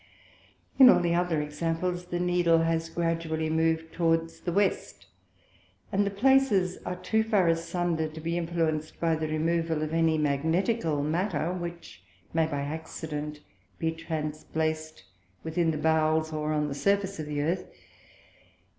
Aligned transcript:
In 0.79 0.89
all 0.89 0.99
the 0.99 1.13
other 1.13 1.43
Examples 1.43 2.05
the 2.07 2.19
Needle 2.19 2.63
has 2.63 2.89
gradually 2.89 3.51
mov'd 3.51 3.93
towards 3.93 4.39
the 4.39 4.51
West, 4.51 5.05
and 5.91 6.07
the 6.07 6.09
places 6.09 6.79
are 6.87 6.95
too 6.95 7.21
far 7.23 7.47
asunder 7.47 8.07
to 8.07 8.19
be 8.19 8.31
influenc'd 8.33 8.99
by 8.99 9.15
the 9.15 9.27
removal 9.27 9.83
of 9.83 9.93
any 9.93 10.17
Magnetical 10.17 11.03
Matter, 11.03 11.53
which 11.53 12.01
may 12.33 12.47
by 12.47 12.61
accident 12.61 13.41
be 13.77 13.91
transplac'd 13.91 15.03
within 15.43 15.69
the 15.69 15.77
Bowels, 15.77 16.33
or 16.33 16.51
on 16.51 16.67
the 16.67 16.73
Surface 16.73 17.19
of 17.19 17.27
the 17.27 17.43
Earth. 17.43 17.67